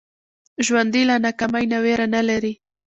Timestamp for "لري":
2.29-2.53